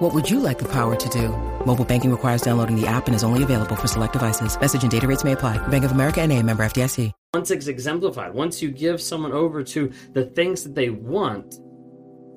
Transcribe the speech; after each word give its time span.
What 0.00 0.14
would 0.14 0.30
you 0.30 0.40
like 0.40 0.58
the 0.58 0.68
power 0.72 0.96
to 0.96 1.08
do? 1.10 1.28
Mobile 1.66 1.84
banking 1.84 2.10
requires 2.10 2.40
downloading 2.40 2.74
the 2.74 2.86
app 2.86 3.06
and 3.06 3.14
is 3.14 3.22
only 3.22 3.42
available 3.42 3.76
for 3.76 3.86
select 3.86 4.14
devices. 4.14 4.58
Message 4.58 4.80
and 4.80 4.90
data 4.90 5.06
rates 5.06 5.24
may 5.24 5.32
apply. 5.32 5.58
Bank 5.68 5.84
of 5.84 5.92
America 5.92 6.22
and 6.22 6.32
a 6.32 6.42
member 6.42 6.64
FDIC. 6.64 7.12
Once 7.34 7.50
it's 7.50 7.66
exemplified, 7.66 8.32
once 8.32 8.62
you 8.62 8.70
give 8.70 8.98
someone 8.98 9.32
over 9.32 9.62
to 9.62 9.92
the 10.14 10.24
things 10.24 10.62
that 10.62 10.74
they 10.74 10.88
want, 10.88 11.56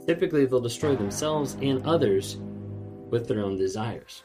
typically 0.05 0.45
they'll 0.45 0.59
destroy 0.59 0.97
themselves 0.97 1.53
and 1.61 1.81
others 1.85 2.35
with 3.09 3.29
their 3.29 3.39
own 3.39 3.57
desires. 3.57 4.23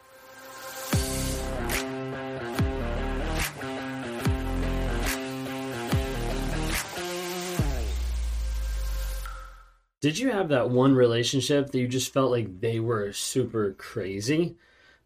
Did 10.01 10.19
you 10.19 10.31
have 10.31 10.49
that 10.51 10.71
one 10.71 10.95
relationship 10.95 11.71
that 11.71 11.79
you 11.79 11.89
just 11.89 12.13
felt 12.13 12.31
like 12.31 12.61
they 12.61 12.79
were 12.79 13.13
super 13.13 13.73
crazy? 13.73 14.57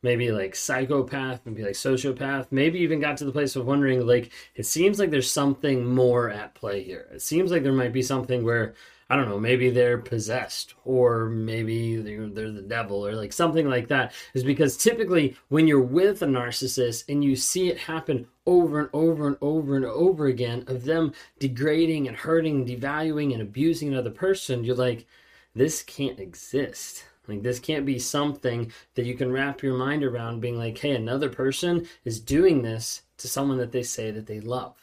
Maybe 0.03 0.31
like 0.33 0.55
psychopath, 0.55 1.41
maybe 1.47 1.63
like 1.63 1.75
sociopath, 1.75 2.49
maybe 2.51 2.81
even 2.81 3.01
got 3.01 3.17
to 3.19 3.25
the 3.25 3.33
place 3.33 3.57
of 3.57 3.67
wondering 3.67 4.07
like, 4.07 4.33
it 4.55 4.67
seems 4.67 4.99
like 4.99 5.11
there's 5.11 5.31
something 5.31 5.87
more 5.87 6.29
at 6.29 6.55
play 6.55 6.83
here. 6.83 7.09
It 7.13 7.23
seems 7.23 7.51
like 7.51 7.63
there 7.63 7.73
might 7.73 7.93
be 7.93 8.03
something 8.03 8.45
where 8.45 8.75
I 9.11 9.17
don't 9.17 9.29
know, 9.29 9.39
maybe 9.39 9.71
they're 9.71 9.99
possessed 9.99 10.75
or 10.85 11.27
maybe 11.27 11.97
they're, 11.97 12.29
they're, 12.29 12.51
the 12.51 12.63
devil 12.63 13.07
or 13.07 13.15
like 13.15 13.33
something 13.33 13.69
like 13.69 13.89
that 13.89 14.13
is 14.35 14.45
because 14.45 14.77
typically 14.77 15.37
when 15.49 15.67
you're 15.67 15.81
with 15.81 16.23
a 16.23 16.27
narcissist 16.27 17.05
and 17.09 17.23
you 17.23 17.37
see 17.37 17.69
it 17.69 17.79
happen 17.79 18.27
over 18.47 18.81
and 18.81 18.89
over 18.93 19.27
and 19.27 19.37
over 19.41 19.77
and 19.77 19.85
over 19.85 20.27
again 20.27 20.65
of 20.67 20.85
them 20.85 21.13
degrading 21.39 22.09
and 22.09 22.17
hurting, 22.17 22.67
devaluing 22.67 23.33
and 23.33 23.43
abusing 23.43 23.89
another 23.89 24.11
person, 24.11 24.65
you're 24.65 24.77
like, 24.77 25.07
this 25.55 25.83
can't 25.83 26.19
exist. 26.19 27.05
Like 27.29 27.43
this 27.43 27.61
can't 27.61 27.87
be 27.87 27.99
something 27.99 28.73
that 28.95 29.07
you 29.07 29.15
can 29.15 29.31
wrap 29.31 29.63
your 29.63 29.77
mind 29.77 30.03
around 30.03 30.41
being 30.41 30.59
like, 30.59 30.79
hey, 30.79 30.95
another 30.95 31.29
person 31.29 31.87
is 32.05 32.21
doing 32.21 32.63
this 32.63 33.03
to 33.19 33.29
someone 33.29 33.59
that 33.59 33.73
they 33.73 33.83
say 33.83 34.11
that 34.11 34.27
they 34.27 34.41
love. 34.41 34.82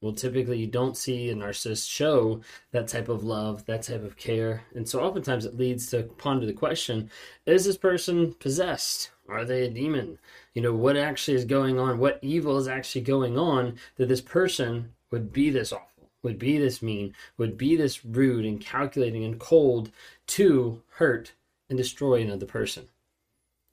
Well, 0.00 0.12
typically 0.14 0.58
you 0.58 0.66
don't 0.66 0.96
see 0.96 1.28
a 1.28 1.34
narcissist 1.34 1.90
show 1.90 2.40
that 2.72 2.88
type 2.88 3.10
of 3.10 3.22
love, 3.22 3.66
that 3.66 3.82
type 3.82 4.02
of 4.02 4.16
care. 4.16 4.62
And 4.74 4.88
so 4.88 5.00
oftentimes 5.00 5.44
it 5.44 5.58
leads 5.58 5.90
to 5.90 6.04
ponder 6.04 6.46
the 6.46 6.54
question 6.54 7.10
is 7.44 7.66
this 7.66 7.76
person 7.76 8.32
possessed? 8.34 9.10
Are 9.28 9.44
they 9.44 9.64
a 9.64 9.70
demon? 9.70 10.18
You 10.54 10.62
know, 10.62 10.74
what 10.74 10.96
actually 10.96 11.36
is 11.36 11.44
going 11.44 11.78
on? 11.78 11.98
What 11.98 12.18
evil 12.22 12.56
is 12.56 12.66
actually 12.66 13.02
going 13.02 13.36
on 13.36 13.78
that 13.96 14.08
this 14.08 14.22
person 14.22 14.94
would 15.10 15.32
be 15.32 15.50
this 15.50 15.72
awful, 15.72 16.08
would 16.22 16.38
be 16.38 16.56
this 16.56 16.80
mean, 16.80 17.14
would 17.36 17.58
be 17.58 17.76
this 17.76 18.04
rude 18.04 18.46
and 18.46 18.60
calculating 18.60 19.24
and 19.24 19.38
cold 19.38 19.92
to 20.28 20.82
hurt 20.92 21.32
and 21.68 21.76
destroy 21.76 22.22
another 22.22 22.46
person? 22.46 22.88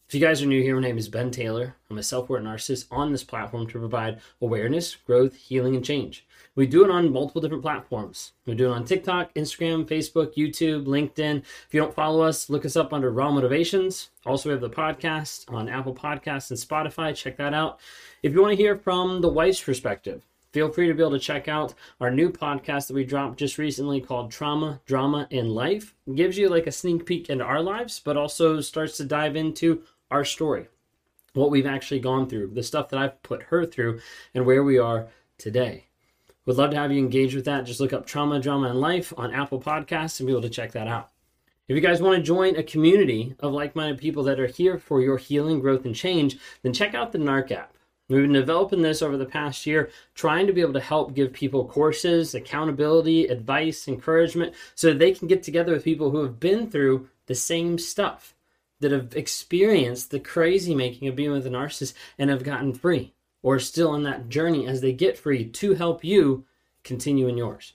If 0.08 0.14
you 0.14 0.22
guys 0.22 0.42
are 0.42 0.46
new 0.46 0.62
here, 0.62 0.76
my 0.76 0.84
name 0.84 0.98
is 0.98 1.10
Ben 1.10 1.32
Taylor. 1.32 1.76
I'm 1.90 1.98
a 1.98 2.04
self 2.04 2.30
aware 2.30 2.42
narcissist 2.42 2.86
on 2.90 3.12
this 3.12 3.26
platform 3.26 3.68
to 3.68 3.78
provide 3.78 4.22
awareness, 4.40 4.96
growth, 4.96 5.36
healing, 5.36 5.76
and 5.76 5.84
change. 5.84 6.26
We 6.56 6.66
do 6.66 6.86
it 6.86 6.90
on 6.90 7.12
multiple 7.12 7.42
different 7.42 7.62
platforms. 7.62 8.32
We 8.46 8.56
do 8.56 8.68
it 8.68 8.74
on 8.74 8.86
TikTok, 8.86 9.34
Instagram, 9.34 9.86
Facebook, 9.86 10.34
YouTube, 10.36 10.86
LinkedIn. 10.86 11.40
If 11.40 11.74
you 11.74 11.82
don't 11.82 11.94
follow 11.94 12.22
us, 12.22 12.50
look 12.50 12.66
us 12.66 12.78
up 12.78 12.94
under 12.94 13.12
Raw 13.12 13.32
Motivations. 13.32 14.12
Also, 14.26 14.48
we 14.48 14.54
have 14.54 14.62
the 14.62 14.70
podcast 14.70 15.54
on 15.54 15.68
Apple 15.68 15.94
Podcasts 15.94 16.52
and 16.52 16.58
Spotify. 16.58 17.14
Check 17.14 17.36
that 17.36 17.54
out. 17.54 17.82
If 18.24 18.32
you 18.32 18.42
want 18.42 18.54
to 18.54 18.64
hear 18.64 18.78
from 18.78 19.20
the 19.20 19.28
wife's 19.28 19.62
perspective, 19.62 20.26
feel 20.54 20.72
free 20.72 20.88
to 20.88 20.94
be 20.94 21.04
able 21.04 21.12
to 21.12 21.20
check 21.20 21.50
out 21.50 21.74
our 22.00 22.12
new 22.12 22.32
podcast 22.32 22.88
that 22.88 22.94
we 22.94 23.04
dropped 23.04 23.40
just 23.40 23.58
recently 23.58 24.00
called 24.00 24.32
Trauma, 24.32 24.80
Drama, 24.86 25.28
in 25.32 25.50
Life. 25.50 25.94
It 26.08 26.16
gives 26.16 26.38
you 26.38 26.48
like 26.48 26.66
a 26.66 26.72
sneak 26.72 27.06
peek 27.06 27.30
into 27.30 27.44
our 27.44 27.62
lives, 27.62 28.00
but 28.04 28.16
also 28.16 28.62
starts 28.62 28.96
to 28.98 29.04
dive 29.04 29.36
into 29.36 29.84
our 30.10 30.26
story, 30.26 30.68
what 31.34 31.52
we've 31.52 31.66
actually 31.66 32.00
gone 32.00 32.28
through, 32.28 32.52
the 32.54 32.64
stuff 32.64 32.90
that 32.90 33.00
I've 33.00 33.22
put 33.24 33.44
her 33.44 33.66
through, 33.66 34.00
and 34.34 34.46
where 34.46 34.64
we 34.64 34.78
are 34.78 35.08
today. 35.38 35.86
Would 36.46 36.58
love 36.58 36.72
to 36.72 36.78
have 36.78 36.92
you 36.92 37.00
engage 37.00 37.36
with 37.36 37.46
that. 37.46 37.66
Just 37.66 37.82
look 37.82 37.92
up 37.92 38.06
Trauma, 38.06 38.40
Drama, 38.40 38.70
and 38.70 38.80
Life 38.80 39.14
on 39.18 39.34
Apple 39.34 39.62
Podcasts 39.62 40.20
and 40.20 40.28
be 40.28 40.32
able 40.32 40.42
to 40.44 40.50
check 40.50 40.72
that 40.72 40.88
out. 40.88 41.12
If 41.68 41.76
you 41.76 41.82
guys 41.82 42.02
want 42.02 42.16
to 42.16 42.24
join 42.24 42.56
a 42.56 42.64
community 42.64 43.36
of 43.42 43.52
like 43.52 43.76
minded 43.76 43.98
people 43.98 44.24
that 44.24 44.40
are 44.40 44.48
here 44.48 44.78
for 44.78 45.02
your 45.02 45.18
healing, 45.18 45.60
growth, 45.60 45.84
and 45.84 45.94
change, 45.94 46.38
then 46.62 46.72
check 46.72 46.96
out 46.96 47.12
the 47.12 47.18
NARC 47.18 47.52
app. 47.52 47.74
We've 48.08 48.22
been 48.22 48.32
developing 48.32 48.82
this 48.82 49.02
over 49.02 49.18
the 49.18 49.26
past 49.26 49.66
year, 49.66 49.90
trying 50.16 50.48
to 50.48 50.54
be 50.54 50.62
able 50.62 50.72
to 50.74 50.80
help 50.80 51.14
give 51.14 51.34
people 51.34 51.66
courses, 51.66 52.34
accountability, 52.34 53.28
advice, 53.28 53.90
encouragement, 53.90 54.56
so 54.76 54.94
they 54.94 55.12
can 55.12 55.28
get 55.28 55.44
together 55.44 55.74
with 55.74 55.84
people 55.84 56.12
who 56.12 56.24
have 56.24 56.40
been 56.40 56.72
through 56.72 57.10
the 57.26 57.36
same 57.36 57.78
stuff 57.78 58.34
that 58.80 58.92
have 58.92 59.16
experienced 59.16 60.12
the 60.12 60.20
crazy 60.20 60.76
making 60.76 61.08
of 61.08 61.16
being 61.16 61.32
with 61.32 61.48
a 61.48 61.50
narcissist 61.50 61.94
and 62.18 62.30
have 62.30 62.44
gotten 62.44 62.74
free 62.74 63.14
or 63.42 63.60
still 63.60 63.90
on 63.90 64.04
that 64.04 64.30
journey 64.30 64.68
as 64.68 64.82
they 64.82 64.94
get 64.94 65.18
free 65.18 65.46
to 65.46 65.74
help 65.74 66.04
you 66.04 66.46
continue 66.84 67.28
in 67.28 67.38
yours. 67.38 67.74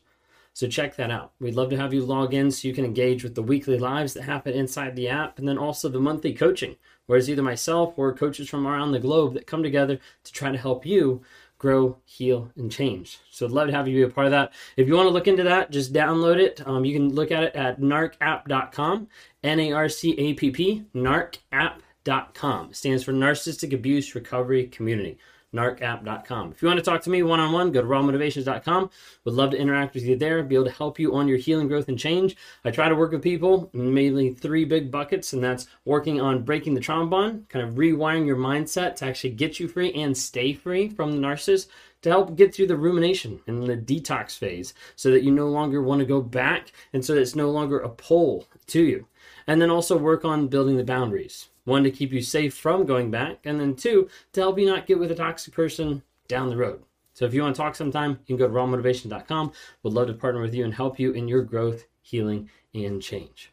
So 0.54 0.68
check 0.68 0.96
that 0.96 1.10
out. 1.10 1.32
We'd 1.40 1.54
love 1.54 1.70
to 1.70 1.78
have 1.78 1.94
you 1.94 2.04
log 2.04 2.34
in 2.34 2.50
so 2.50 2.68
you 2.68 2.74
can 2.74 2.84
engage 2.84 3.24
with 3.24 3.34
the 3.34 3.42
weekly 3.42 3.78
lives 3.78 4.12
that 4.12 4.24
happen 4.24 4.52
inside 4.52 4.94
the 4.94 5.08
app 5.08 5.38
and 5.38 5.48
then 5.48 5.56
also 5.56 5.88
the 5.88 5.98
monthly 5.98 6.34
coaching, 6.34 6.76
where 7.06 7.18
it's 7.18 7.28
either 7.28 7.42
myself 7.42 7.94
or 7.96 8.12
coaches 8.12 8.50
from 8.50 8.66
around 8.66 8.92
the 8.92 8.98
globe 8.98 9.32
that 9.32 9.46
come 9.46 9.62
together 9.62 9.98
to 10.24 10.32
try 10.32 10.52
to 10.52 10.58
help 10.58 10.84
you 10.84 11.22
grow, 11.62 11.96
heal, 12.04 12.50
and 12.56 12.72
change. 12.72 13.20
So 13.30 13.46
I'd 13.46 13.52
love 13.52 13.68
to 13.68 13.72
have 13.72 13.86
you 13.86 13.94
be 13.94 14.02
a 14.02 14.08
part 14.08 14.26
of 14.26 14.32
that. 14.32 14.52
If 14.76 14.88
you 14.88 14.94
want 14.94 15.06
to 15.06 15.12
look 15.12 15.28
into 15.28 15.44
that, 15.44 15.70
just 15.70 15.92
download 15.92 16.38
it. 16.38 16.60
Um, 16.66 16.84
you 16.84 16.92
can 16.92 17.14
look 17.14 17.30
at 17.30 17.44
it 17.44 17.54
at 17.54 17.80
narcapp.com, 17.80 19.06
N 19.44 19.60
A 19.60 19.72
R 19.72 19.88
C 19.88 20.18
A 20.18 20.34
P 20.34 20.50
P, 20.50 20.84
narcapp.com. 20.92 22.70
It 22.70 22.76
stands 22.76 23.04
for 23.04 23.12
Narcissistic 23.12 23.72
Abuse 23.72 24.14
Recovery 24.16 24.66
Community 24.66 25.18
narcapp.com. 25.54 26.52
If 26.52 26.62
you 26.62 26.68
want 26.68 26.78
to 26.78 26.84
talk 26.84 27.02
to 27.02 27.10
me 27.10 27.22
one 27.22 27.40
on 27.40 27.52
one, 27.52 27.72
go 27.72 27.82
to 27.82 27.86
rawmotivations.com. 27.86 28.90
Would 29.24 29.34
love 29.34 29.50
to 29.50 29.58
interact 29.58 29.94
with 29.94 30.04
you 30.04 30.16
there, 30.16 30.42
be 30.42 30.54
able 30.54 30.64
to 30.64 30.70
help 30.70 30.98
you 30.98 31.14
on 31.14 31.28
your 31.28 31.38
healing, 31.38 31.68
growth, 31.68 31.88
and 31.88 31.98
change. 31.98 32.36
I 32.64 32.70
try 32.70 32.88
to 32.88 32.94
work 32.94 33.12
with 33.12 33.22
people 33.22 33.70
mainly 33.72 34.32
three 34.32 34.64
big 34.64 34.90
buckets, 34.90 35.32
and 35.32 35.42
that's 35.42 35.66
working 35.84 36.20
on 36.20 36.42
breaking 36.42 36.74
the 36.74 36.80
trauma 36.80 37.06
bond, 37.06 37.48
kind 37.48 37.66
of 37.66 37.74
rewiring 37.74 38.26
your 38.26 38.36
mindset 38.36 38.96
to 38.96 39.06
actually 39.06 39.30
get 39.30 39.60
you 39.60 39.68
free 39.68 39.92
and 39.92 40.16
stay 40.16 40.52
free 40.52 40.88
from 40.88 41.12
the 41.12 41.18
narcissist. 41.18 41.68
To 42.02 42.10
help 42.10 42.34
get 42.34 42.52
through 42.52 42.66
the 42.66 42.76
rumination 42.76 43.38
and 43.46 43.62
the 43.62 43.76
detox 43.76 44.36
phase 44.36 44.74
so 44.96 45.12
that 45.12 45.22
you 45.22 45.30
no 45.30 45.46
longer 45.46 45.80
want 45.80 46.00
to 46.00 46.04
go 46.04 46.20
back 46.20 46.72
and 46.92 47.04
so 47.04 47.14
that 47.14 47.20
it's 47.20 47.36
no 47.36 47.48
longer 47.48 47.78
a 47.78 47.88
pull 47.88 48.48
to 48.66 48.82
you. 48.82 49.06
And 49.46 49.62
then 49.62 49.70
also 49.70 49.96
work 49.96 50.24
on 50.24 50.48
building 50.48 50.76
the 50.76 50.82
boundaries 50.82 51.46
one, 51.64 51.84
to 51.84 51.90
keep 51.90 52.12
you 52.12 52.22
safe 52.22 52.54
from 52.54 52.84
going 52.84 53.10
back, 53.10 53.40
and 53.44 53.60
then 53.60 53.74
two, 53.74 54.08
to 54.32 54.40
help 54.40 54.58
you 54.58 54.66
not 54.66 54.86
get 54.86 54.98
with 54.98 55.10
a 55.10 55.14
toxic 55.14 55.54
person 55.54 56.02
down 56.28 56.50
the 56.50 56.56
road. 56.56 56.82
So 57.14 57.24
if 57.24 57.34
you 57.34 57.42
want 57.42 57.54
to 57.54 57.62
talk 57.62 57.74
sometime, 57.74 58.18
you 58.26 58.36
can 58.36 58.46
go 58.46 58.48
to 58.48 58.54
rawmotivation.com. 58.54 59.52
We'd 59.82 59.92
love 59.92 60.06
to 60.06 60.14
partner 60.14 60.40
with 60.40 60.54
you 60.54 60.64
and 60.64 60.74
help 60.74 60.98
you 60.98 61.12
in 61.12 61.28
your 61.28 61.42
growth, 61.42 61.86
healing, 62.00 62.48
and 62.74 63.02
change. 63.02 63.52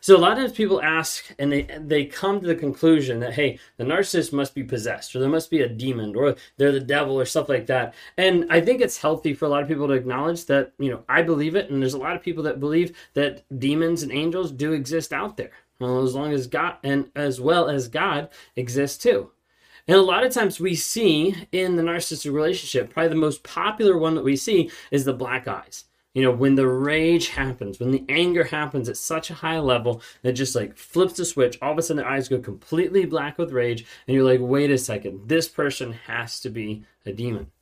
So 0.00 0.16
a 0.16 0.18
lot 0.18 0.32
of 0.32 0.38
times 0.38 0.52
people 0.52 0.82
ask 0.82 1.24
and 1.38 1.52
they 1.52 1.62
they 1.78 2.04
come 2.04 2.40
to 2.40 2.46
the 2.46 2.54
conclusion 2.54 3.20
that 3.20 3.34
hey, 3.34 3.58
the 3.76 3.84
narcissist 3.84 4.32
must 4.32 4.54
be 4.54 4.62
possessed 4.62 5.14
or 5.14 5.20
there 5.20 5.28
must 5.28 5.50
be 5.50 5.60
a 5.60 5.68
demon 5.68 6.14
or 6.16 6.36
they're 6.56 6.72
the 6.72 6.80
devil 6.80 7.18
or 7.18 7.24
stuff 7.24 7.48
like 7.48 7.66
that. 7.66 7.94
And 8.16 8.46
I 8.50 8.60
think 8.60 8.80
it's 8.80 8.98
healthy 8.98 9.34
for 9.34 9.46
a 9.46 9.48
lot 9.48 9.62
of 9.62 9.68
people 9.68 9.88
to 9.88 9.94
acknowledge 9.94 10.46
that, 10.46 10.72
you 10.78 10.90
know, 10.90 11.04
I 11.08 11.22
believe 11.22 11.54
it 11.54 11.70
and 11.70 11.82
there's 11.82 11.94
a 11.94 11.98
lot 11.98 12.16
of 12.16 12.22
people 12.22 12.44
that 12.44 12.60
believe 12.60 12.96
that 13.14 13.44
demons 13.58 14.02
and 14.02 14.12
angels 14.12 14.52
do 14.52 14.72
exist 14.72 15.12
out 15.12 15.36
there. 15.36 15.52
Well, 15.78 16.02
as 16.02 16.14
long 16.14 16.32
as 16.32 16.46
God 16.46 16.76
and 16.84 17.10
as 17.16 17.40
well 17.40 17.68
as 17.68 17.88
God 17.88 18.28
exists 18.56 18.98
too. 18.98 19.30
And 19.88 19.96
a 19.96 20.02
lot 20.02 20.24
of 20.24 20.32
times 20.32 20.60
we 20.60 20.74
see 20.74 21.34
in 21.50 21.76
the 21.76 21.82
narcissistic 21.82 22.32
relationship, 22.32 22.90
probably 22.92 23.08
the 23.08 23.14
most 23.16 23.42
popular 23.42 23.98
one 23.98 24.14
that 24.14 24.24
we 24.24 24.36
see 24.36 24.70
is 24.90 25.04
the 25.04 25.12
black 25.12 25.48
eyes. 25.48 25.84
You 26.14 26.22
know, 26.22 26.32
when 26.32 26.56
the 26.56 26.66
rage 26.66 27.28
happens, 27.28 27.78
when 27.78 27.92
the 27.92 28.04
anger 28.08 28.44
happens 28.44 28.88
at 28.88 28.96
such 28.96 29.30
a 29.30 29.34
high 29.34 29.60
level 29.60 30.02
that 30.22 30.32
just 30.32 30.56
like 30.56 30.76
flips 30.76 31.14
the 31.14 31.24
switch, 31.24 31.56
all 31.62 31.72
of 31.72 31.78
a 31.78 31.82
sudden 31.82 32.02
their 32.02 32.10
eyes 32.10 32.28
go 32.28 32.38
completely 32.38 33.04
black 33.06 33.38
with 33.38 33.52
rage, 33.52 33.86
and 34.06 34.14
you're 34.14 34.24
like, 34.24 34.40
wait 34.42 34.70
a 34.70 34.78
second, 34.78 35.28
this 35.28 35.46
person 35.46 35.92
has 35.92 36.40
to 36.40 36.50
be 36.50 36.84
a 37.06 37.12
demon. 37.12 37.52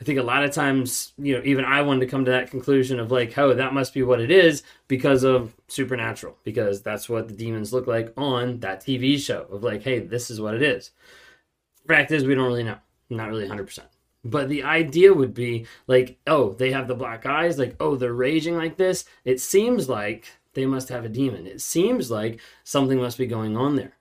I 0.00 0.04
think 0.04 0.18
a 0.18 0.22
lot 0.24 0.42
of 0.42 0.50
times, 0.50 1.12
you 1.16 1.36
know, 1.36 1.42
even 1.44 1.64
I 1.64 1.82
wanted 1.82 2.00
to 2.00 2.06
come 2.06 2.24
to 2.24 2.30
that 2.32 2.50
conclusion 2.50 2.98
of 2.98 3.12
like, 3.12 3.36
oh, 3.38 3.54
that 3.54 3.72
must 3.72 3.94
be 3.94 4.02
what 4.02 4.20
it 4.20 4.32
is 4.32 4.64
because 4.88 5.22
of 5.22 5.54
Supernatural, 5.68 6.36
because 6.42 6.82
that's 6.82 7.08
what 7.08 7.28
the 7.28 7.34
demons 7.34 7.72
look 7.72 7.86
like 7.86 8.12
on 8.16 8.58
that 8.60 8.80
TV 8.80 9.16
show 9.18 9.46
of 9.50 9.62
like, 9.62 9.82
hey, 9.82 10.00
this 10.00 10.28
is 10.28 10.40
what 10.40 10.54
it 10.54 10.62
is. 10.62 10.90
Fact 11.86 12.10
is, 12.10 12.24
we 12.24 12.34
don't 12.34 12.46
really 12.46 12.64
know. 12.64 12.78
Not 13.10 13.28
really 13.28 13.48
100%. 13.48 13.80
But 14.24 14.48
the 14.48 14.62
idea 14.62 15.12
would 15.12 15.34
be 15.34 15.66
like, 15.86 16.18
oh, 16.26 16.52
they 16.52 16.70
have 16.70 16.86
the 16.86 16.94
black 16.94 17.26
eyes, 17.26 17.58
like, 17.58 17.74
oh, 17.80 17.96
they're 17.96 18.12
raging 18.12 18.56
like 18.56 18.76
this. 18.76 19.04
It 19.24 19.40
seems 19.40 19.88
like 19.88 20.36
they 20.54 20.64
must 20.64 20.90
have 20.90 21.04
a 21.04 21.08
demon. 21.08 21.46
It 21.46 21.60
seems 21.60 22.10
like 22.10 22.40
something 22.62 22.98
must 22.98 23.18
be 23.18 23.26
going 23.26 23.56
on 23.56 23.76
there. 23.76 23.96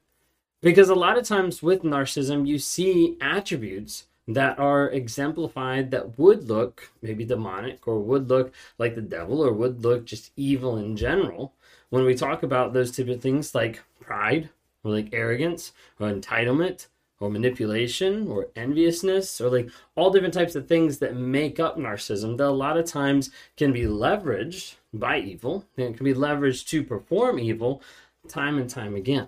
Because 0.62 0.90
a 0.90 0.96
lot 0.96 1.18
of 1.18 1.28
times 1.28 1.64
with 1.64 1.82
narcissism, 1.82 2.46
you 2.46 2.60
see 2.60 3.18
attributes 3.20 4.06
that 4.28 4.60
are 4.60 4.90
exemplified 4.90 5.90
that 5.90 6.20
would 6.20 6.48
look 6.48 6.92
maybe 7.02 7.26
demonic 7.26 7.88
or 7.88 8.00
would 8.00 8.30
look 8.30 8.54
like 8.78 8.94
the 8.94 9.02
devil 9.02 9.44
or 9.44 9.52
would 9.52 9.84
look 9.84 10.06
just 10.06 10.32
evil 10.36 10.78
in 10.78 10.96
general. 10.96 11.54
When 11.90 12.06
we 12.06 12.14
talk 12.14 12.44
about 12.44 12.74
those 12.74 12.96
type 12.96 13.10
of 13.10 13.22
things 13.22 13.56
like 13.56 13.82
pride 14.00 14.50
or 14.84 14.92
like 14.92 15.10
arrogance 15.14 15.74
or 16.00 16.12
entitlement 16.12 16.88
or 17.22 17.30
manipulation 17.30 18.28
or 18.28 18.48
enviousness 18.56 19.40
or 19.40 19.50
like 19.50 19.70
all 19.96 20.10
different 20.10 20.34
types 20.34 20.56
of 20.56 20.68
things 20.68 20.98
that 20.98 21.16
make 21.16 21.60
up 21.60 21.78
narcissism 21.78 22.36
that 22.38 22.48
a 22.48 22.50
lot 22.50 22.78
of 22.78 22.86
times 22.86 23.30
can 23.56 23.72
be 23.72 23.84
leveraged 23.84 24.76
by 24.94 25.20
evil 25.20 25.66
and 25.78 25.96
can 25.96 26.04
be 26.04 26.14
leveraged 26.14 26.68
to 26.68 26.84
perform 26.84 27.40
evil 27.40 27.82
time 28.28 28.58
and 28.58 28.70
time 28.70 28.96
again. 28.96 29.28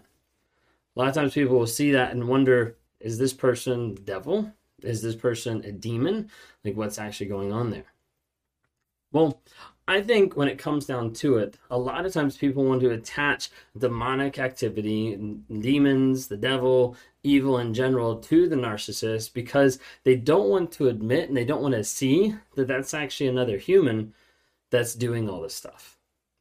A 0.95 0.99
lot 0.99 1.07
of 1.07 1.15
times 1.15 1.33
people 1.33 1.57
will 1.57 1.67
see 1.67 1.91
that 1.91 2.11
and 2.11 2.27
wonder 2.27 2.75
is 2.99 3.17
this 3.17 3.33
person 3.33 3.95
the 3.95 4.01
devil? 4.01 4.51
Is 4.81 5.01
this 5.01 5.15
person 5.15 5.63
a 5.63 5.71
demon? 5.71 6.29
Like, 6.63 6.75
what's 6.75 6.97
actually 6.97 7.27
going 7.27 7.51
on 7.51 7.69
there? 7.69 7.85
Well, 9.11 9.41
I 9.87 10.01
think 10.01 10.37
when 10.37 10.47
it 10.47 10.57
comes 10.57 10.85
down 10.85 11.13
to 11.15 11.37
it, 11.37 11.57
a 11.69 11.77
lot 11.77 12.05
of 12.05 12.13
times 12.13 12.37
people 12.37 12.63
want 12.63 12.81
to 12.81 12.91
attach 12.91 13.49
demonic 13.77 14.39
activity, 14.39 15.17
demons, 15.59 16.27
the 16.27 16.37
devil, 16.37 16.95
evil 17.23 17.57
in 17.57 17.73
general 17.73 18.17
to 18.17 18.47
the 18.47 18.55
narcissist 18.55 19.33
because 19.33 19.79
they 20.03 20.15
don't 20.15 20.49
want 20.49 20.71
to 20.73 20.89
admit 20.89 21.27
and 21.27 21.37
they 21.37 21.45
don't 21.45 21.61
want 21.61 21.73
to 21.73 21.83
see 21.83 22.35
that 22.55 22.67
that's 22.67 22.93
actually 22.93 23.27
another 23.27 23.57
human 23.57 24.13
that's 24.69 24.93
doing 24.93 25.29
all 25.29 25.41
this 25.41 25.55
stuff 25.55 25.97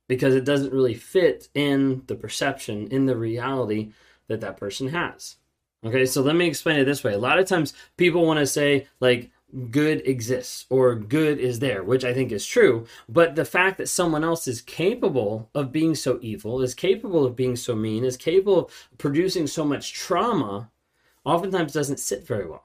because 0.09 0.35
it 0.35 0.45
doesn't 0.45 0.73
really 0.73 0.95
fit 0.95 1.49
in 1.55 2.03
the 2.07 2.15
perception, 2.15 2.89
in 2.89 3.07
the 3.07 3.17
reality 3.17 3.93
that 4.29 4.41
that 4.41 4.57
person 4.57 4.89
has. 4.89 5.37
Okay, 5.85 6.07
so 6.07 6.23
let 6.23 6.37
me 6.37 6.47
explain 6.47 6.79
it 6.79 6.85
this 6.85 7.03
way. 7.03 7.13
A 7.13 7.19
lot 7.19 7.39
of 7.39 7.47
times 7.47 7.75
people 7.97 8.25
want 8.25 8.39
to 8.39 8.47
say, 8.47 8.87
like, 9.01 9.31
good 9.71 10.07
exists 10.07 10.67
or 10.71 10.95
good 10.95 11.39
is 11.39 11.59
there, 11.59 11.83
which 11.83 12.05
I 12.05 12.15
think 12.15 12.33
is 12.33 12.47
true. 12.47 12.87
But 13.09 13.35
the 13.35 13.45
fact 13.45 13.79
that 13.79 13.89
someone 13.89 14.25
else 14.25 14.49
is 14.49 14.61
capable 14.61 15.51
of 15.55 15.73
being 15.73 15.95
so 15.95 16.19
evil, 16.23 16.63
is 16.63 16.75
capable 16.75 17.25
of 17.25 17.37
being 17.37 17.57
so 17.57 17.75
mean, 17.75 18.05
is 18.05 18.17
capable 18.17 18.67
of 18.67 18.73
producing 18.99 19.47
so 19.47 19.65
much 19.65 19.93
trauma, 19.93 20.71
oftentimes 21.25 21.73
doesn't 21.73 22.01
sit 22.01 22.27
very 22.27 22.49
well. 22.49 22.65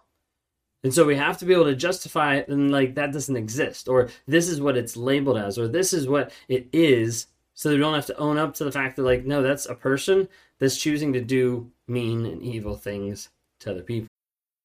And 0.84 0.94
so 0.94 1.06
we 1.06 1.16
have 1.16 1.38
to 1.39 1.45
be 1.45 1.54
able 1.54 1.66
to 1.66 1.75
justify 1.75 2.36
it 2.36 2.48
and 2.48 2.72
like 2.72 2.95
that 2.95 3.12
doesn't 3.12 3.36
exist, 3.36 3.88
or 3.88 4.10
this 4.28 4.48
is 4.48 4.62
what 4.62 4.78
it's 4.78 4.95
labeled 4.95 5.38
as, 5.38 5.57
or 5.57 5.68
this 5.68 5.92
is 5.92 6.07
what 6.07 6.31
it 6.48 6.68
is, 6.72 7.28
so 7.54 7.69
they 7.69 7.78
don't 7.78 7.95
have 7.95 8.06
to 8.06 8.18
own 8.18 8.38
up 8.38 8.54
to 8.56 8.63
the 8.63 8.72
fact 8.72 8.95
that 8.95 9.04
like, 9.04 9.25
no, 9.25 9.42
that's 9.42 9.66
a 9.66 9.75
person 9.75 10.30
that's 10.60 10.78
choosing 10.78 11.13
to 11.13 11.22
do 11.22 11.72
mean 11.88 12.25
and 12.25 12.42
evil 12.42 12.75
things 12.75 13.30
to 13.60 13.72
other 13.72 13.81
people. 13.81 14.07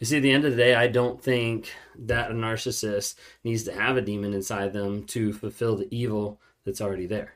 You 0.00 0.06
see, 0.06 0.16
at 0.16 0.22
the 0.22 0.32
end 0.32 0.46
of 0.46 0.52
the 0.52 0.56
day, 0.56 0.74
I 0.74 0.88
don't 0.88 1.22
think 1.22 1.70
that 1.94 2.30
a 2.30 2.34
narcissist 2.34 3.16
needs 3.44 3.64
to 3.64 3.72
have 3.72 3.98
a 3.98 4.00
demon 4.00 4.32
inside 4.32 4.72
them 4.72 5.04
to 5.08 5.34
fulfill 5.34 5.76
the 5.76 5.94
evil 5.94 6.40
that's 6.64 6.80
already 6.80 7.06
there. 7.06 7.34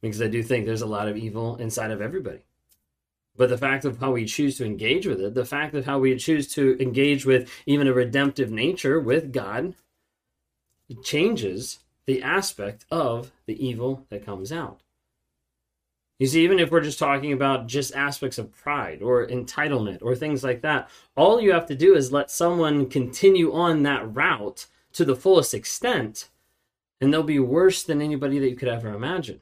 Because 0.00 0.22
I 0.22 0.28
do 0.28 0.42
think 0.42 0.66
there's 0.66 0.82
a 0.82 0.86
lot 0.86 1.08
of 1.08 1.16
evil 1.16 1.56
inside 1.56 1.90
of 1.90 2.00
everybody. 2.00 2.44
But 3.36 3.48
the 3.48 3.58
fact 3.58 3.84
of 3.84 3.98
how 3.98 4.12
we 4.12 4.24
choose 4.24 4.56
to 4.58 4.64
engage 4.64 5.04
with 5.04 5.20
it, 5.20 5.34
the 5.34 5.44
fact 5.44 5.74
of 5.74 5.84
how 5.84 5.98
we 5.98 6.16
choose 6.16 6.46
to 6.54 6.80
engage 6.80 7.26
with 7.26 7.50
even 7.66 7.88
a 7.88 7.92
redemptive 7.92 8.52
nature 8.52 9.00
with 9.00 9.32
God, 9.32 9.74
changes 11.02 11.80
the 12.06 12.22
aspect 12.22 12.84
of 12.88 13.32
the 13.46 13.66
evil 13.66 14.06
that 14.10 14.24
comes 14.24 14.52
out. 14.52 14.83
You 16.18 16.28
see, 16.28 16.44
even 16.44 16.60
if 16.60 16.70
we're 16.70 16.80
just 16.80 16.98
talking 16.98 17.32
about 17.32 17.66
just 17.66 17.94
aspects 17.94 18.38
of 18.38 18.52
pride 18.52 19.02
or 19.02 19.26
entitlement 19.26 19.98
or 20.00 20.14
things 20.14 20.44
like 20.44 20.62
that, 20.62 20.88
all 21.16 21.40
you 21.40 21.52
have 21.52 21.66
to 21.66 21.74
do 21.74 21.96
is 21.96 22.12
let 22.12 22.30
someone 22.30 22.88
continue 22.88 23.52
on 23.52 23.82
that 23.82 24.14
route 24.14 24.66
to 24.92 25.04
the 25.04 25.16
fullest 25.16 25.54
extent, 25.54 26.28
and 27.00 27.12
they'll 27.12 27.24
be 27.24 27.40
worse 27.40 27.82
than 27.82 28.00
anybody 28.00 28.38
that 28.38 28.48
you 28.48 28.54
could 28.54 28.68
ever 28.68 28.94
imagine. 28.94 29.40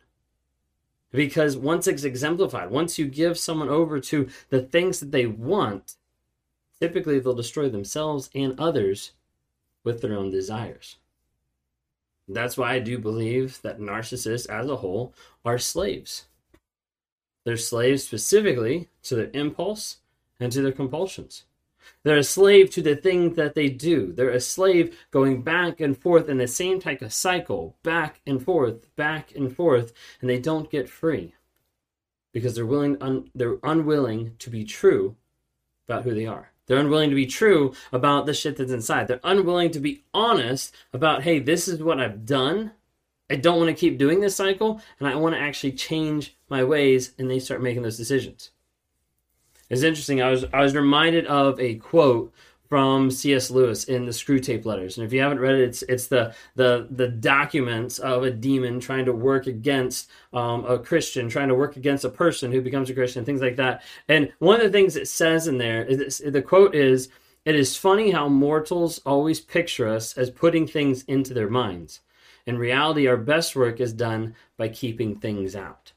Because 1.10 1.58
once 1.58 1.86
it's 1.86 2.04
exemplified, 2.04 2.70
once 2.70 2.98
you 2.98 3.06
give 3.06 3.36
someone 3.36 3.68
over 3.68 4.00
to 4.00 4.30
the 4.48 4.62
things 4.62 4.98
that 5.00 5.12
they 5.12 5.26
want, 5.26 5.96
typically 6.80 7.18
they'll 7.18 7.34
destroy 7.34 7.68
themselves 7.68 8.30
and 8.34 8.58
others 8.58 9.12
with 9.84 10.00
their 10.00 10.16
own 10.16 10.30
desires. 10.30 10.96
That's 12.26 12.56
why 12.56 12.72
I 12.72 12.78
do 12.78 12.98
believe 12.98 13.60
that 13.60 13.78
narcissists 13.78 14.48
as 14.48 14.70
a 14.70 14.76
whole 14.76 15.12
are 15.44 15.58
slaves 15.58 16.24
they're 17.44 17.56
slaves 17.56 18.04
specifically 18.04 18.88
to 19.04 19.16
their 19.16 19.30
impulse 19.32 19.98
and 20.38 20.52
to 20.52 20.62
their 20.62 20.72
compulsions. 20.72 21.44
They're 22.04 22.18
a 22.18 22.24
slave 22.24 22.70
to 22.70 22.82
the 22.82 22.96
thing 22.96 23.34
that 23.34 23.54
they 23.54 23.68
do. 23.68 24.12
They're 24.12 24.30
a 24.30 24.40
slave 24.40 24.96
going 25.10 25.42
back 25.42 25.80
and 25.80 25.96
forth 25.96 26.28
in 26.28 26.38
the 26.38 26.48
same 26.48 26.80
type 26.80 27.02
of 27.02 27.12
cycle, 27.12 27.76
back 27.82 28.20
and 28.26 28.42
forth, 28.42 28.94
back 28.96 29.34
and 29.34 29.54
forth, 29.54 29.92
and 30.20 30.28
they 30.28 30.38
don't 30.38 30.70
get 30.70 30.88
free 30.88 31.34
because 32.32 32.54
they're 32.54 32.66
willing 32.66 32.96
un, 33.00 33.30
they're 33.34 33.58
unwilling 33.62 34.34
to 34.38 34.50
be 34.50 34.64
true 34.64 35.16
about 35.88 36.04
who 36.04 36.14
they 36.14 36.26
are. 36.26 36.50
They're 36.66 36.78
unwilling 36.78 37.10
to 37.10 37.16
be 37.16 37.26
true 37.26 37.74
about 37.92 38.26
the 38.26 38.34
shit 38.34 38.56
that's 38.56 38.72
inside. 38.72 39.08
They're 39.08 39.20
unwilling 39.24 39.72
to 39.72 39.80
be 39.80 40.04
honest 40.14 40.74
about, 40.92 41.22
hey, 41.22 41.38
this 41.40 41.68
is 41.68 41.82
what 41.82 42.00
I've 42.00 42.24
done 42.24 42.72
I 43.32 43.36
don't 43.36 43.56
want 43.56 43.70
to 43.70 43.74
keep 43.74 43.96
doing 43.96 44.20
this 44.20 44.36
cycle 44.36 44.82
and 44.98 45.08
I 45.08 45.14
want 45.14 45.34
to 45.34 45.40
actually 45.40 45.72
change 45.72 46.36
my 46.50 46.62
ways 46.62 47.14
and 47.16 47.30
they 47.30 47.38
start 47.38 47.62
making 47.62 47.80
those 47.80 47.96
decisions. 47.96 48.50
It's 49.70 49.82
interesting. 49.82 50.20
I 50.20 50.28
was 50.28 50.44
I 50.52 50.60
was 50.60 50.74
reminded 50.74 51.26
of 51.28 51.58
a 51.58 51.76
quote 51.76 52.30
from 52.68 53.10
C.S. 53.10 53.50
Lewis 53.50 53.84
in 53.84 54.04
the 54.04 54.12
Screwtape 54.12 54.66
Letters, 54.66 54.98
and 54.98 55.06
if 55.06 55.14
you 55.14 55.20
haven't 55.22 55.40
read 55.40 55.54
it, 55.54 55.62
it's 55.62 55.82
it's 55.84 56.08
the 56.08 56.34
the 56.56 56.88
the 56.90 57.08
documents 57.08 57.98
of 57.98 58.22
a 58.22 58.30
demon 58.30 58.80
trying 58.80 59.06
to 59.06 59.14
work 59.14 59.46
against 59.46 60.10
um, 60.34 60.66
a 60.66 60.78
Christian, 60.78 61.30
trying 61.30 61.48
to 61.48 61.54
work 61.54 61.78
against 61.78 62.04
a 62.04 62.10
person 62.10 62.52
who 62.52 62.60
becomes 62.60 62.90
a 62.90 62.94
Christian, 62.94 63.24
things 63.24 63.40
like 63.40 63.56
that. 63.56 63.82
And 64.08 64.30
one 64.40 64.56
of 64.56 64.62
the 64.62 64.78
things 64.78 64.94
it 64.94 65.08
says 65.08 65.48
in 65.48 65.56
there 65.56 65.82
is 65.82 66.18
the 66.18 66.42
quote 66.42 66.74
is, 66.74 67.08
"It 67.46 67.54
is 67.54 67.78
funny 67.78 68.10
how 68.10 68.28
mortals 68.28 69.00
always 69.06 69.40
picture 69.40 69.88
us 69.88 70.18
as 70.18 70.28
putting 70.28 70.66
things 70.66 71.02
into 71.04 71.32
their 71.32 71.48
minds." 71.48 72.00
In 72.46 72.58
reality, 72.58 73.06
our 73.06 73.16
best 73.16 73.54
work 73.54 73.80
is 73.80 73.92
done 73.92 74.34
by 74.56 74.68
keeping 74.68 75.16
things 75.16 75.54
out. 75.54 75.92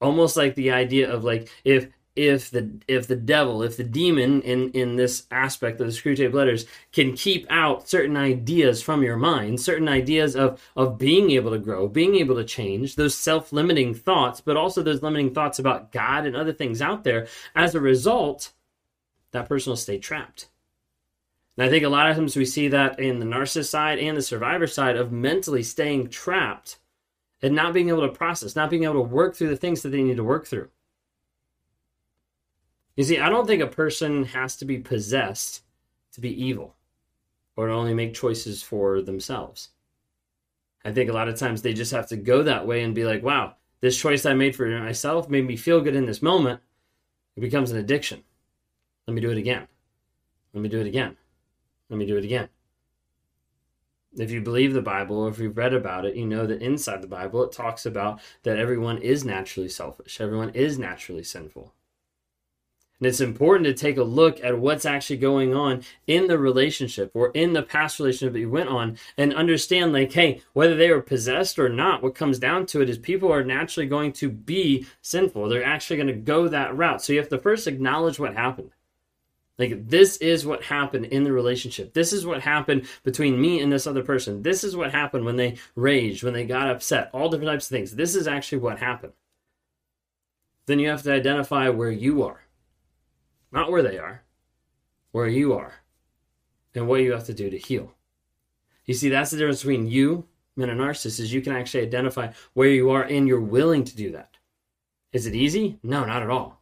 Almost 0.00 0.36
like 0.36 0.54
the 0.54 0.70
idea 0.70 1.10
of 1.10 1.24
like 1.24 1.48
if 1.64 1.88
if 2.14 2.50
the 2.50 2.70
if 2.86 3.06
the 3.06 3.16
devil, 3.16 3.62
if 3.62 3.76
the 3.76 3.84
demon 3.84 4.42
in 4.42 4.70
in 4.72 4.96
this 4.96 5.26
aspect 5.30 5.80
of 5.80 5.86
the 5.86 5.92
Screwtape 5.92 6.34
letters 6.34 6.66
can 6.92 7.14
keep 7.16 7.46
out 7.48 7.88
certain 7.88 8.16
ideas 8.16 8.82
from 8.82 9.02
your 9.02 9.16
mind, 9.16 9.60
certain 9.60 9.88
ideas 9.88 10.36
of 10.36 10.60
of 10.76 10.98
being 10.98 11.30
able 11.30 11.50
to 11.52 11.58
grow, 11.58 11.88
being 11.88 12.16
able 12.16 12.34
to 12.36 12.44
change, 12.44 12.96
those 12.96 13.14
self-limiting 13.14 13.94
thoughts, 13.94 14.40
but 14.40 14.56
also 14.56 14.82
those 14.82 15.02
limiting 15.02 15.32
thoughts 15.32 15.58
about 15.58 15.90
God 15.90 16.26
and 16.26 16.36
other 16.36 16.52
things 16.52 16.82
out 16.82 17.04
there, 17.04 17.26
as 17.54 17.74
a 17.74 17.80
result, 17.80 18.52
that 19.30 19.48
person 19.48 19.70
will 19.70 19.76
stay 19.76 19.98
trapped. 19.98 20.48
And 21.56 21.66
I 21.66 21.68
think 21.68 21.84
a 21.84 21.88
lot 21.88 22.08
of 22.08 22.16
times 22.16 22.36
we 22.36 22.46
see 22.46 22.68
that 22.68 22.98
in 22.98 23.18
the 23.18 23.26
narcissist 23.26 23.68
side 23.68 23.98
and 23.98 24.16
the 24.16 24.22
survivor 24.22 24.66
side 24.66 24.96
of 24.96 25.12
mentally 25.12 25.62
staying 25.62 26.08
trapped 26.08 26.78
and 27.42 27.54
not 27.54 27.74
being 27.74 27.88
able 27.88 28.06
to 28.06 28.08
process, 28.08 28.56
not 28.56 28.70
being 28.70 28.84
able 28.84 28.94
to 28.94 29.00
work 29.00 29.34
through 29.34 29.48
the 29.48 29.56
things 29.56 29.82
that 29.82 29.90
they 29.90 30.02
need 30.02 30.16
to 30.16 30.24
work 30.24 30.46
through. 30.46 30.70
You 32.96 33.04
see, 33.04 33.18
I 33.18 33.28
don't 33.28 33.46
think 33.46 33.62
a 33.62 33.66
person 33.66 34.24
has 34.26 34.56
to 34.56 34.64
be 34.64 34.78
possessed 34.78 35.62
to 36.12 36.20
be 36.20 36.44
evil 36.44 36.76
or 37.56 37.66
to 37.66 37.72
only 37.72 37.94
make 37.94 38.14
choices 38.14 38.62
for 38.62 39.02
themselves. 39.02 39.70
I 40.84 40.92
think 40.92 41.10
a 41.10 41.14
lot 41.14 41.28
of 41.28 41.38
times 41.38 41.62
they 41.62 41.74
just 41.74 41.92
have 41.92 42.08
to 42.08 42.16
go 42.16 42.42
that 42.42 42.66
way 42.66 42.82
and 42.82 42.94
be 42.94 43.04
like, 43.04 43.22
wow, 43.22 43.54
this 43.80 43.98
choice 43.98 44.26
I 44.26 44.34
made 44.34 44.56
for 44.56 44.66
myself 44.66 45.28
made 45.28 45.46
me 45.46 45.56
feel 45.56 45.80
good 45.80 45.96
in 45.96 46.06
this 46.06 46.22
moment. 46.22 46.60
It 47.36 47.40
becomes 47.40 47.70
an 47.70 47.78
addiction. 47.78 48.22
Let 49.06 49.14
me 49.14 49.20
do 49.20 49.30
it 49.30 49.38
again. 49.38 49.66
Let 50.52 50.62
me 50.62 50.68
do 50.68 50.80
it 50.80 50.86
again. 50.86 51.16
Let 51.92 51.98
me 51.98 52.06
do 52.06 52.16
it 52.16 52.24
again. 52.24 52.48
If 54.16 54.30
you 54.30 54.40
believe 54.40 54.72
the 54.72 54.80
Bible 54.80 55.18
or 55.18 55.28
if 55.28 55.38
you've 55.38 55.58
read 55.58 55.74
about 55.74 56.06
it, 56.06 56.16
you 56.16 56.24
know 56.24 56.46
that 56.46 56.62
inside 56.62 57.02
the 57.02 57.06
Bible 57.06 57.42
it 57.42 57.52
talks 57.52 57.84
about 57.84 58.18
that 58.44 58.56
everyone 58.56 58.96
is 58.96 59.26
naturally 59.26 59.68
selfish, 59.68 60.18
everyone 60.18 60.48
is 60.54 60.78
naturally 60.78 61.22
sinful. 61.22 61.74
And 62.98 63.06
it's 63.06 63.20
important 63.20 63.66
to 63.66 63.74
take 63.74 63.98
a 63.98 64.04
look 64.04 64.42
at 64.42 64.58
what's 64.58 64.86
actually 64.86 65.18
going 65.18 65.54
on 65.54 65.82
in 66.06 66.28
the 66.28 66.38
relationship 66.38 67.10
or 67.12 67.30
in 67.32 67.52
the 67.52 67.62
past 67.62 67.98
relationship 67.98 68.32
that 68.32 68.40
you 68.40 68.48
went 68.48 68.70
on 68.70 68.96
and 69.18 69.34
understand, 69.34 69.92
like, 69.92 70.14
hey, 70.14 70.40
whether 70.54 70.76
they 70.76 70.90
were 70.90 71.02
possessed 71.02 71.58
or 71.58 71.68
not, 71.68 72.02
what 72.02 72.14
comes 72.14 72.38
down 72.38 72.64
to 72.66 72.80
it 72.80 72.88
is 72.88 72.96
people 72.96 73.30
are 73.30 73.44
naturally 73.44 73.86
going 73.86 74.14
to 74.14 74.30
be 74.30 74.86
sinful. 75.02 75.50
They're 75.50 75.62
actually 75.62 75.96
going 75.96 76.06
to 76.06 76.14
go 76.14 76.48
that 76.48 76.74
route. 76.74 77.02
So 77.02 77.12
you 77.12 77.18
have 77.18 77.28
to 77.28 77.38
first 77.38 77.66
acknowledge 77.66 78.18
what 78.18 78.34
happened. 78.34 78.70
Like, 79.58 79.88
this 79.88 80.16
is 80.16 80.46
what 80.46 80.62
happened 80.62 81.06
in 81.06 81.24
the 81.24 81.32
relationship. 81.32 81.92
This 81.92 82.12
is 82.12 82.24
what 82.24 82.40
happened 82.40 82.86
between 83.04 83.40
me 83.40 83.60
and 83.60 83.70
this 83.70 83.86
other 83.86 84.02
person. 84.02 84.42
This 84.42 84.64
is 84.64 84.74
what 84.76 84.92
happened 84.92 85.24
when 85.24 85.36
they 85.36 85.58
raged, 85.76 86.24
when 86.24 86.32
they 86.32 86.46
got 86.46 86.70
upset, 86.70 87.10
all 87.12 87.28
different 87.28 87.50
types 87.50 87.66
of 87.66 87.76
things. 87.76 87.94
This 87.94 88.16
is 88.16 88.26
actually 88.26 88.58
what 88.58 88.78
happened. 88.78 89.12
Then 90.66 90.78
you 90.78 90.88
have 90.88 91.02
to 91.02 91.12
identify 91.12 91.68
where 91.68 91.90
you 91.90 92.22
are 92.22 92.42
not 93.52 93.70
where 93.70 93.82
they 93.82 93.98
are, 93.98 94.22
where 95.12 95.28
you 95.28 95.52
are, 95.52 95.74
and 96.74 96.88
what 96.88 97.02
you 97.02 97.12
have 97.12 97.26
to 97.26 97.34
do 97.34 97.50
to 97.50 97.58
heal. 97.58 97.92
You 98.86 98.94
see, 98.94 99.10
that's 99.10 99.30
the 99.30 99.36
difference 99.36 99.60
between 99.60 99.86
you 99.86 100.26
and 100.56 100.70
a 100.70 100.74
narcissist 100.74 101.20
is 101.20 101.32
you 101.32 101.42
can 101.42 101.54
actually 101.54 101.84
identify 101.84 102.32
where 102.54 102.68
you 102.68 102.90
are 102.90 103.02
and 103.02 103.28
you're 103.28 103.40
willing 103.40 103.84
to 103.84 103.96
do 103.96 104.10
that. 104.12 104.36
Is 105.12 105.26
it 105.26 105.34
easy? 105.34 105.78
No, 105.82 106.04
not 106.04 106.22
at 106.22 106.30
all. 106.30 106.61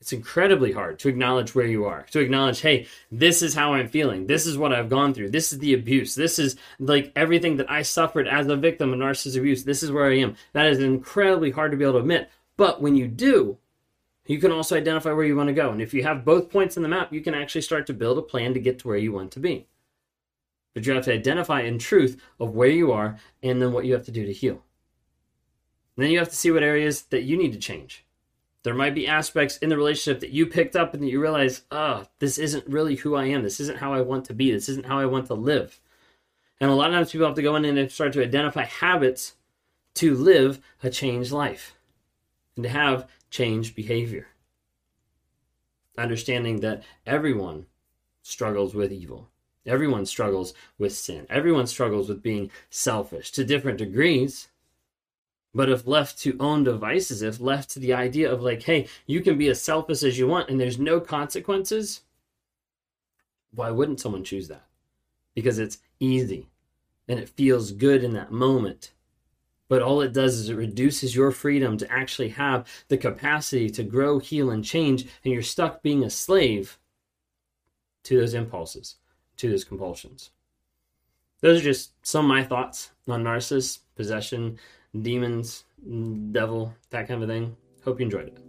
It's 0.00 0.12
incredibly 0.12 0.72
hard 0.72 0.98
to 1.00 1.08
acknowledge 1.08 1.54
where 1.54 1.66
you 1.66 1.86
are, 1.86 2.02
to 2.10 2.20
acknowledge, 2.20 2.60
hey, 2.60 2.86
this 3.10 3.40
is 3.40 3.54
how 3.54 3.74
I'm 3.74 3.88
feeling. 3.88 4.26
This 4.26 4.46
is 4.46 4.58
what 4.58 4.72
I've 4.72 4.90
gone 4.90 5.14
through. 5.14 5.30
This 5.30 5.52
is 5.52 5.58
the 5.58 5.72
abuse. 5.72 6.14
This 6.14 6.38
is 6.38 6.56
like 6.78 7.12
everything 7.16 7.56
that 7.56 7.70
I 7.70 7.82
suffered 7.82 8.28
as 8.28 8.46
a 8.46 8.56
victim 8.56 8.92
of 8.92 8.98
narcissist 8.98 9.38
abuse. 9.38 9.64
This 9.64 9.82
is 9.82 9.90
where 9.90 10.10
I 10.10 10.18
am. 10.18 10.36
That 10.52 10.66
is 10.66 10.80
incredibly 10.80 11.50
hard 11.50 11.70
to 11.70 11.76
be 11.76 11.84
able 11.84 11.94
to 11.94 12.00
admit. 12.00 12.30
But 12.56 12.82
when 12.82 12.94
you 12.94 13.08
do, 13.08 13.58
you 14.26 14.38
can 14.38 14.52
also 14.52 14.76
identify 14.76 15.12
where 15.12 15.24
you 15.24 15.36
want 15.36 15.48
to 15.48 15.54
go. 15.54 15.70
And 15.70 15.80
if 15.80 15.94
you 15.94 16.02
have 16.02 16.24
both 16.24 16.50
points 16.50 16.76
in 16.76 16.82
the 16.82 16.88
map, 16.88 17.12
you 17.12 17.20
can 17.20 17.34
actually 17.34 17.62
start 17.62 17.86
to 17.86 17.94
build 17.94 18.18
a 18.18 18.22
plan 18.22 18.54
to 18.54 18.60
get 18.60 18.78
to 18.80 18.88
where 18.88 18.96
you 18.96 19.12
want 19.12 19.32
to 19.32 19.40
be. 19.40 19.66
But 20.74 20.86
you 20.86 20.92
have 20.92 21.04
to 21.06 21.14
identify 21.14 21.62
in 21.62 21.78
truth 21.78 22.20
of 22.38 22.54
where 22.54 22.68
you 22.68 22.92
are 22.92 23.18
and 23.42 23.62
then 23.62 23.72
what 23.72 23.86
you 23.86 23.94
have 23.94 24.04
to 24.06 24.12
do 24.12 24.26
to 24.26 24.32
heal. 24.32 24.62
And 25.96 26.04
then 26.04 26.10
you 26.10 26.18
have 26.18 26.28
to 26.28 26.36
see 26.36 26.50
what 26.50 26.62
areas 26.62 27.02
that 27.04 27.22
you 27.22 27.38
need 27.38 27.54
to 27.54 27.58
change. 27.58 28.05
There 28.66 28.74
might 28.74 28.96
be 28.96 29.06
aspects 29.06 29.58
in 29.58 29.68
the 29.68 29.76
relationship 29.76 30.18
that 30.18 30.32
you 30.32 30.44
picked 30.44 30.74
up 30.74 30.92
and 30.92 31.00
that 31.00 31.08
you 31.08 31.22
realize, 31.22 31.62
oh, 31.70 32.02
this 32.18 32.36
isn't 32.36 32.66
really 32.66 32.96
who 32.96 33.14
I 33.14 33.26
am. 33.26 33.44
This 33.44 33.60
isn't 33.60 33.78
how 33.78 33.94
I 33.94 34.00
want 34.00 34.24
to 34.24 34.34
be. 34.34 34.50
This 34.50 34.68
isn't 34.68 34.86
how 34.86 34.98
I 34.98 35.06
want 35.06 35.26
to 35.26 35.34
live. 35.34 35.78
And 36.60 36.68
a 36.68 36.74
lot 36.74 36.90
of 36.90 36.96
times 36.96 37.12
people 37.12 37.28
have 37.28 37.36
to 37.36 37.42
go 37.42 37.54
in 37.54 37.64
and 37.64 37.92
start 37.92 38.12
to 38.14 38.24
identify 38.24 38.64
habits 38.64 39.34
to 39.94 40.16
live 40.16 40.58
a 40.82 40.90
changed 40.90 41.30
life 41.30 41.76
and 42.56 42.64
to 42.64 42.68
have 42.68 43.08
changed 43.30 43.76
behavior. 43.76 44.26
Understanding 45.96 46.58
that 46.58 46.82
everyone 47.06 47.66
struggles 48.22 48.74
with 48.74 48.90
evil. 48.90 49.28
Everyone 49.64 50.06
struggles 50.06 50.54
with 50.76 50.92
sin. 50.92 51.24
Everyone 51.30 51.68
struggles 51.68 52.08
with 52.08 52.20
being 52.20 52.50
selfish 52.68 53.30
to 53.30 53.44
different 53.44 53.78
degrees. 53.78 54.48
But 55.56 55.70
if 55.70 55.86
left 55.86 56.18
to 56.18 56.36
own 56.38 56.64
devices, 56.64 57.22
if 57.22 57.40
left 57.40 57.70
to 57.70 57.78
the 57.78 57.94
idea 57.94 58.30
of 58.30 58.42
like, 58.42 58.64
hey, 58.64 58.88
you 59.06 59.22
can 59.22 59.38
be 59.38 59.48
as 59.48 59.62
selfish 59.62 60.02
as 60.02 60.18
you 60.18 60.26
want 60.26 60.50
and 60.50 60.60
there's 60.60 60.78
no 60.78 61.00
consequences, 61.00 62.02
why 63.54 63.70
wouldn't 63.70 63.98
someone 63.98 64.22
choose 64.22 64.48
that? 64.48 64.66
Because 65.34 65.58
it's 65.58 65.78
easy 65.98 66.50
and 67.08 67.18
it 67.18 67.30
feels 67.30 67.72
good 67.72 68.04
in 68.04 68.12
that 68.12 68.30
moment. 68.30 68.92
But 69.66 69.80
all 69.80 70.02
it 70.02 70.12
does 70.12 70.34
is 70.34 70.50
it 70.50 70.56
reduces 70.56 71.16
your 71.16 71.30
freedom 71.30 71.78
to 71.78 71.90
actually 71.90 72.28
have 72.28 72.68
the 72.88 72.98
capacity 72.98 73.70
to 73.70 73.82
grow, 73.82 74.18
heal, 74.18 74.50
and 74.50 74.62
change, 74.62 75.06
and 75.24 75.32
you're 75.32 75.42
stuck 75.42 75.82
being 75.82 76.04
a 76.04 76.10
slave 76.10 76.78
to 78.02 78.20
those 78.20 78.34
impulses, 78.34 78.96
to 79.38 79.48
those 79.48 79.64
compulsions. 79.64 80.32
Those 81.40 81.60
are 81.60 81.64
just 81.64 81.92
some 82.06 82.26
of 82.26 82.28
my 82.28 82.44
thoughts 82.44 82.90
on 83.08 83.24
narcissists, 83.24 83.78
possession, 83.96 84.58
demons, 85.02 85.64
devil, 86.32 86.74
that 86.90 87.08
kind 87.08 87.22
of 87.22 87.28
thing. 87.28 87.56
Hope 87.84 88.00
you 88.00 88.04
enjoyed 88.04 88.28
it. 88.28 88.45